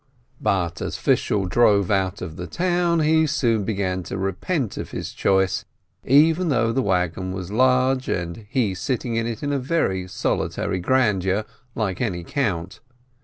But 0.41 0.81
as 0.81 0.97
Fishel 0.97 1.45
drove 1.45 1.91
out 1.91 2.23
of 2.23 2.35
the 2.35 2.47
town, 2.47 3.01
he 3.01 3.27
soon 3.27 3.63
began 3.65 4.01
to 4.05 4.17
repent 4.17 4.75
of 4.77 4.89
his 4.89 5.13
choice, 5.13 5.63
even 6.03 6.49
though 6.49 6.71
the 6.71 6.81
wagon 6.81 7.33
wag 7.33 7.51
large, 7.51 8.09
and 8.09 8.47
he 8.49 8.73
sitting 8.73 9.15
in 9.15 9.27
it 9.27 9.43
in 9.43 10.07
solitary 10.07 10.79
grandeur, 10.79 11.45
like 11.75 12.01
any 12.01 12.23
count. 12.23 12.79